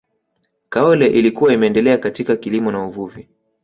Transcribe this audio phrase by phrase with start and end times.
[0.69, 3.27] kaole ilikuwa imeendelea katika kilimo na uvuvi